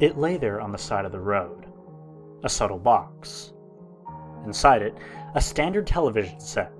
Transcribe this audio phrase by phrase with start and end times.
[0.00, 1.66] It lay there on the side of the road,
[2.44, 3.52] a subtle box.
[4.46, 4.94] Inside it,
[5.34, 6.72] a standard television set.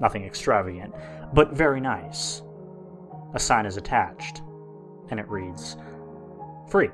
[0.00, 0.94] Nothing extravagant,
[1.32, 2.42] but very nice.
[3.34, 4.42] A sign is attached,
[5.10, 5.76] and it reads
[6.68, 6.90] Free.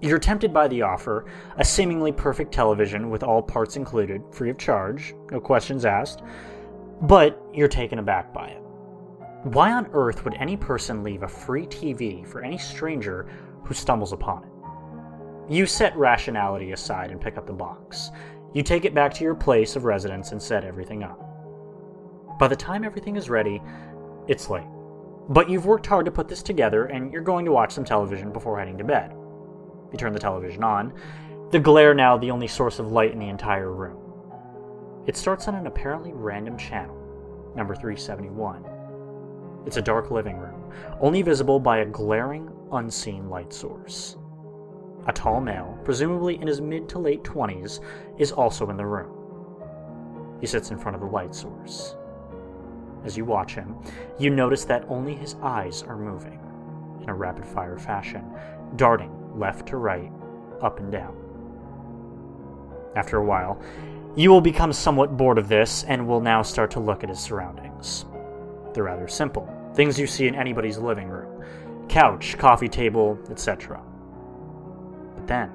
[0.00, 1.26] You're tempted by the offer,
[1.58, 6.22] a seemingly perfect television with all parts included, free of charge, no questions asked,
[7.02, 8.59] but you're taken aback by it.
[9.44, 13.26] Why on earth would any person leave a free TV for any stranger
[13.64, 14.50] who stumbles upon it?
[15.50, 18.10] You set rationality aside and pick up the box.
[18.52, 21.18] You take it back to your place of residence and set everything up.
[22.38, 23.62] By the time everything is ready,
[24.28, 24.68] it's late.
[25.30, 28.34] But you've worked hard to put this together and you're going to watch some television
[28.34, 29.12] before heading to bed.
[29.90, 30.92] You turn the television on,
[31.50, 33.96] the glare now the only source of light in the entire room.
[35.06, 36.94] It starts on an apparently random channel,
[37.56, 38.79] number 371.
[39.66, 44.16] It's a dark living room, only visible by a glaring, unseen light source.
[45.06, 47.80] A tall male, presumably in his mid to late 20s,
[48.18, 49.16] is also in the room.
[50.40, 51.96] He sits in front of the light source.
[53.04, 53.76] As you watch him,
[54.18, 56.40] you notice that only his eyes are moving,
[57.02, 58.24] in a rapid fire fashion,
[58.76, 60.12] darting left to right,
[60.62, 61.16] up and down.
[62.96, 63.60] After a while,
[64.16, 67.20] you will become somewhat bored of this and will now start to look at his
[67.20, 68.04] surroundings.
[68.72, 71.44] They're rather simple things you see in anybody's living room
[71.88, 73.82] couch, coffee table, etc.
[75.16, 75.50] But then,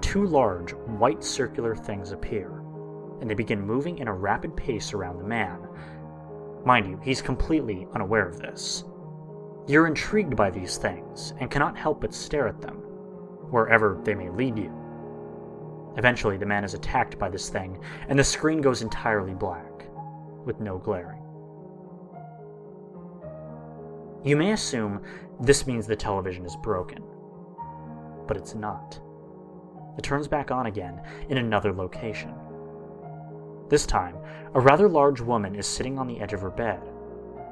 [0.00, 2.50] two large, white circular things appear,
[3.20, 5.60] and they begin moving in a rapid pace around the man.
[6.64, 8.82] Mind you, he's completely unaware of this.
[9.68, 12.76] You're intrigued by these things and cannot help but stare at them,
[13.50, 14.74] wherever they may lead you.
[15.96, 19.84] Eventually, the man is attacked by this thing, and the screen goes entirely black,
[20.44, 21.22] with no glaring.
[24.24, 25.00] You may assume
[25.40, 27.02] this means the television is broken,
[28.26, 29.00] but it's not.
[29.96, 32.34] It turns back on again in another location.
[33.68, 34.16] This time,
[34.54, 36.80] a rather large woman is sitting on the edge of her bed,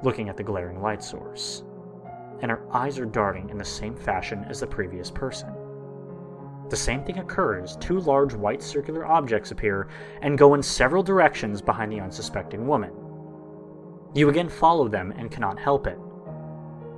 [0.03, 1.63] looking at the glaring light source,
[2.43, 5.53] and her eyes are darting in the same fashion as the previous person.
[6.69, 9.89] The same thing occurs two large white circular objects appear
[10.23, 12.93] and go in several directions behind the unsuspecting woman.
[14.15, 15.99] You again follow them and cannot help it.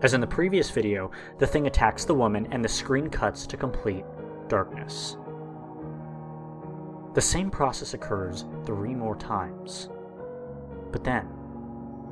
[0.00, 3.56] As in the previous video, the thing attacks the woman and the screen cuts to
[3.56, 4.04] complete
[4.47, 5.16] darkness.
[7.14, 9.88] The same process occurs three more times.
[10.92, 11.28] But then,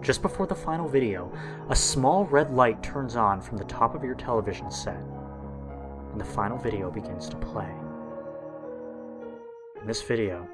[0.00, 1.32] just before the final video,
[1.68, 5.00] a small red light turns on from the top of your television set,
[6.10, 7.72] and the final video begins to play.
[9.80, 10.48] In this video,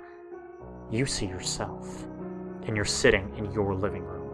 [0.90, 2.04] you see yourself,
[2.66, 4.28] and you're sitting in your living room,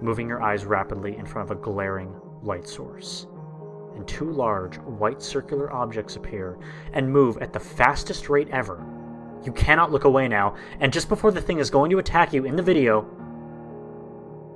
[0.00, 3.26] moving your eyes rapidly in front of a glaring light source.
[3.94, 6.58] And two large, white circular objects appear
[6.92, 8.84] and move at the fastest rate ever.
[9.42, 12.44] You cannot look away now, and just before the thing is going to attack you
[12.44, 13.08] in the video,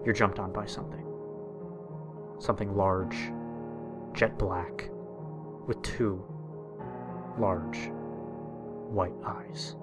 [0.05, 1.07] you're jumped on by something.
[2.39, 3.17] Something large,
[4.13, 4.91] jet black,
[5.67, 6.25] with two
[7.39, 7.91] large
[8.91, 9.77] white eyes.